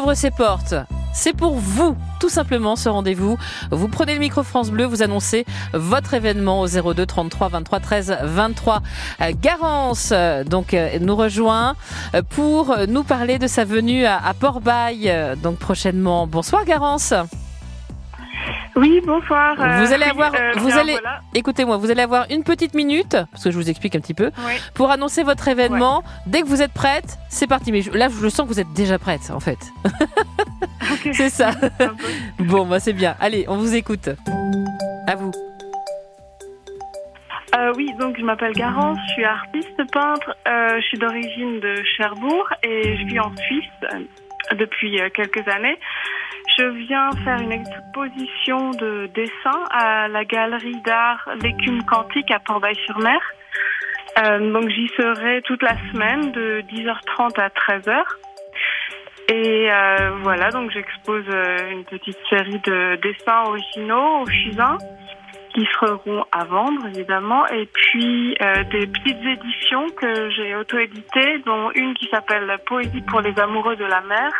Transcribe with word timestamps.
ouvre 0.00 0.14
ses 0.14 0.32
portes. 0.32 0.74
C'est 1.12 1.36
pour 1.36 1.54
vous, 1.54 1.96
tout 2.18 2.28
simplement, 2.28 2.74
ce 2.74 2.88
rendez-vous. 2.88 3.38
Vous 3.70 3.86
prenez 3.86 4.14
le 4.14 4.18
micro 4.18 4.42
France 4.42 4.72
Bleu, 4.72 4.86
vous 4.86 5.04
annoncez 5.04 5.46
votre 5.72 6.14
événement 6.14 6.62
au 6.62 6.66
02 6.66 7.06
33 7.06 7.48
23 7.48 7.78
13 7.78 8.18
23. 8.24 8.82
Euh, 9.20 9.32
Garance, 9.40 10.12
donc, 10.46 10.74
euh, 10.74 10.98
nous 11.00 11.14
rejoint 11.14 11.76
pour 12.30 12.76
nous 12.88 13.04
parler 13.04 13.38
de 13.38 13.46
sa 13.46 13.64
venue 13.64 14.04
à, 14.04 14.34
Port-Bail, 14.36 15.36
donc 15.40 15.58
prochainement. 15.58 16.26
Bonsoir, 16.26 16.64
Garance. 16.64 17.14
Oui, 18.76 19.00
bonsoir. 19.06 19.54
euh, 19.60 19.84
Vous 19.84 19.92
allez 19.92 20.04
oui, 20.04 20.10
avoir- 20.10 20.34
euh, 20.34 20.52
vous 20.56 20.66
bien, 20.66 20.78
allez- 20.78 20.92
voilà. 20.94 21.20
Écoutez-moi, 21.32 21.76
vous 21.76 21.90
allez 21.92 22.02
avoir 22.02 22.26
une 22.30 22.42
petite 22.42 22.74
minute, 22.74 23.16
parce 23.30 23.44
que 23.44 23.50
je 23.52 23.56
vous 23.56 23.70
explique 23.70 23.94
un 23.94 24.00
petit 24.00 24.14
peu, 24.14 24.30
Oui. 24.46 24.52
pour 24.74 24.90
annoncer 24.90 25.22
votre 25.22 25.46
événement. 25.46 26.02
Dès 26.26 26.42
que 26.42 26.46
vous 26.46 26.60
êtes 26.60 26.72
prête, 26.72 27.18
c'est 27.28 27.46
parti. 27.46 27.70
Mais 27.70 27.82
je- 27.82 27.92
là, 27.92 28.08
je 28.08 28.28
sens 28.28 28.48
que 28.48 28.52
vous 28.52 28.60
êtes 28.60 28.72
déjà 28.74 28.98
prête, 28.98 29.30
en 29.32 29.38
fait. 29.40 29.58
C'est 31.12 31.30
ça. 31.30 31.50
Peu. 31.78 31.88
Bon, 32.40 32.66
bah, 32.66 32.80
c'est 32.80 32.92
bien. 32.92 33.14
Allez, 33.20 33.44
on 33.48 33.56
vous 33.56 33.74
écoute. 33.74 34.08
À 35.06 35.14
vous. 35.16 35.30
Euh, 37.56 37.72
oui, 37.76 37.88
donc 38.00 38.16
je 38.18 38.24
m'appelle 38.24 38.52
Garance, 38.52 38.98
je 39.08 39.12
suis 39.12 39.24
artiste 39.24 39.92
peintre, 39.92 40.34
je 40.46 40.80
suis 40.88 40.98
d'origine 40.98 41.60
de 41.60 41.82
Cherbourg 41.96 42.48
et 42.64 42.96
je 42.96 43.04
vis 43.04 43.20
en 43.20 43.30
Suisse 43.36 43.70
depuis 44.58 44.98
quelques 45.14 45.46
années. 45.48 45.78
Je 46.56 46.66
viens 46.86 47.10
faire 47.24 47.40
une 47.40 47.52
exposition 47.52 48.70
de 48.70 49.10
dessin 49.12 49.64
à 49.70 50.06
la 50.06 50.24
galerie 50.24 50.80
d'art 50.84 51.28
L'écume 51.42 51.82
quantique 51.84 52.30
à 52.30 52.38
Port-Bail-sur-Mer. 52.38 53.18
Euh, 54.18 54.52
donc 54.52 54.68
j'y 54.68 54.86
serai 54.96 55.42
toute 55.42 55.62
la 55.62 55.76
semaine 55.90 56.30
de 56.30 56.62
10h30 56.70 57.40
à 57.40 57.48
13h. 57.48 58.02
Et 59.32 59.72
euh, 59.72 60.10
voilà, 60.22 60.50
donc 60.50 60.70
j'expose 60.70 61.24
euh, 61.28 61.70
une 61.72 61.84
petite 61.84 62.18
série 62.30 62.60
de 62.60 63.00
dessins 63.02 63.42
originaux 63.46 64.20
au 64.22 64.26
fusain 64.26 64.78
qui 65.54 65.66
seront 65.80 66.24
à 66.30 66.44
vendre 66.44 66.86
évidemment 66.86 67.46
et 67.46 67.66
puis 67.66 68.36
des 68.72 68.88
petites 68.88 69.24
éditions 69.24 69.86
que 69.90 70.30
j'ai 70.30 70.56
auto-éditées 70.56 71.38
dont 71.46 71.70
une 71.76 71.94
qui 71.94 72.08
s'appelle 72.08 72.58
Poésie 72.66 73.02
pour 73.02 73.20
les 73.20 73.38
amoureux 73.38 73.76
de 73.76 73.84
la 73.84 74.00
mer 74.00 74.32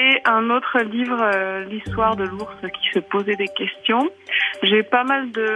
et 0.00 0.20
un 0.26 0.50
autre 0.50 0.78
livre 0.80 1.20
euh, 1.20 1.64
l'histoire 1.64 2.14
de 2.16 2.24
l'ours 2.24 2.54
qui 2.76 2.88
se 2.94 3.00
posait 3.00 3.36
des 3.36 3.48
questions. 3.48 4.08
J'ai 4.62 4.82
pas 4.82 5.04
mal 5.04 5.30
de 5.32 5.48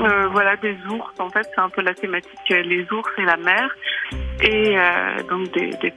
euh, 0.00 0.26
voilà 0.32 0.56
des 0.56 0.76
ours 0.90 1.12
en 1.18 1.30
fait 1.30 1.46
c'est 1.54 1.60
un 1.60 1.68
peu 1.68 1.82
la 1.82 1.94
thématique 1.94 2.50
euh, 2.50 2.62
les 2.62 2.86
ours 2.92 3.10
et 3.18 3.24
la 3.24 3.36
mer 3.36 3.64
et 4.42 4.78
euh, 4.78 5.22
donc 5.30 5.50
des, 5.52 5.70
des 5.82 5.92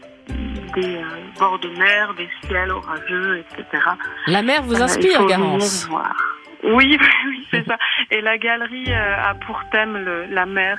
des 0.75 1.01
bords 1.39 1.57
de 1.59 1.69
mer, 1.69 2.13
des 2.15 2.29
ciels 2.45 2.71
orageux, 2.71 3.39
etc. 3.39 3.83
La 4.27 4.43
mer 4.43 4.61
vous 4.61 4.79
inspire, 4.81 5.25
Garance? 5.25 5.87
voir. 5.89 6.13
Oui, 6.63 6.97
oui, 7.29 7.47
c'est 7.51 7.65
ça. 7.65 7.77
Et 8.11 8.19
la 8.21 8.37
galerie 8.37 8.91
a 8.93 9.33
pour 9.45 9.59
thème 9.71 9.95
le- 9.97 10.25
la 10.25 10.45
mer 10.45 10.77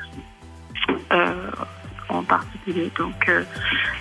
en 2.08 2.22
particulier. 2.25 2.91
Donc 2.98 3.28
euh, 3.28 3.42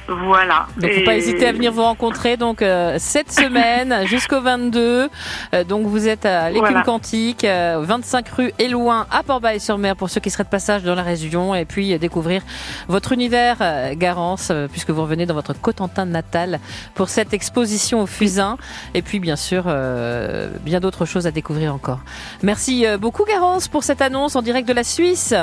voilà. 0.09 0.67
Donc, 0.77 0.91
faut 0.91 1.03
pas 1.05 1.15
hésiter 1.15 1.47
à 1.47 1.51
venir 1.51 1.71
vous 1.71 1.83
rencontrer. 1.83 2.37
Donc, 2.37 2.61
euh, 2.61 2.95
cette 2.99 3.31
semaine 3.39 4.05
jusqu'au 4.07 4.41
22. 4.41 5.09
Euh, 5.53 5.63
donc, 5.63 5.85
vous 5.85 6.07
êtes 6.07 6.25
à 6.25 6.49
l'écume 6.49 6.67
Voilà. 6.67 6.81
quantique, 6.81 7.43
euh, 7.43 7.79
25 7.81 8.27
rue 8.29 8.51
Éloin 8.59 9.05
à 9.11 9.23
Port-Bail-sur-Mer 9.23 9.95
pour 9.95 10.09
ceux 10.09 10.19
qui 10.19 10.29
seraient 10.29 10.43
de 10.43 10.49
passage 10.49 10.83
dans 10.83 10.95
la 10.95 11.03
région 11.03 11.53
et 11.53 11.65
puis 11.65 11.93
euh, 11.93 11.97
découvrir 11.97 12.41
votre 12.87 13.11
univers, 13.11 13.57
euh, 13.61 13.93
Garance, 13.95 14.49
euh, 14.51 14.67
puisque 14.67 14.89
vous 14.89 15.01
revenez 15.01 15.25
dans 15.25 15.33
votre 15.35 15.53
Cotentin 15.53 16.05
natal 16.05 16.59
pour 16.95 17.09
cette 17.09 17.33
exposition 17.33 18.01
au 18.01 18.05
Fusain. 18.07 18.57
Et 18.93 19.01
puis, 19.01 19.19
bien 19.19 19.35
sûr, 19.35 19.65
euh, 19.67 20.49
bien 20.61 20.79
d'autres 20.79 21.05
choses 21.05 21.27
à 21.27 21.31
découvrir 21.31 21.73
encore. 21.73 21.99
Merci 22.41 22.85
beaucoup, 22.99 23.25
Garance, 23.25 23.67
pour 23.67 23.83
cette 23.83 24.01
annonce 24.01 24.35
en 24.35 24.41
direct 24.41 24.67
de 24.67 24.73
la 24.73 24.83
Suisse. 24.83 25.33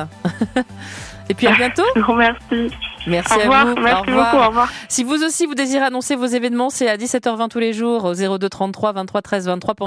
et 1.28 1.34
puis, 1.34 1.47
à 1.47 1.53
bientôt. 1.53 1.84
Je 1.94 2.00
vous 2.00 2.12
remercie. 2.12 2.72
Merci 3.06 3.34
Au 3.34 3.39
revoir. 3.41 3.61
à 3.61 3.65
vous. 3.67 3.75
Merci 3.81 3.97
au 3.97 4.05
revoir. 4.05 4.31
beaucoup. 4.33 4.44
Au 4.44 4.49
revoir. 4.49 4.69
Si 4.89 5.05
vous 5.05 5.22
aussi 5.22 5.47
vous 5.47 5.55
désirez 5.55 5.84
annoncer 5.84 6.17
vos 6.17 6.27
événements, 6.27 6.71
c'est 6.71 6.89
à 6.89 6.97
17h20 6.97 7.49
tous 7.49 7.59
les 7.59 7.72
jours 7.72 8.05
au 8.05 8.15
02 8.15 8.49
33 8.49 8.93
23 8.93 9.22
13 9.22 9.47
23 9.47 9.75
pour 9.75 9.75